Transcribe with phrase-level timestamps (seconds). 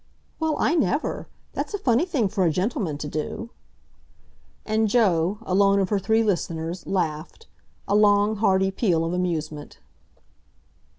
[0.39, 1.27] "Well, I never!
[1.53, 3.51] That's a funny thing for a gentleman to do!"
[4.65, 9.77] And Joe, alone of her three listeners, laughed—a long hearty peal of amusement.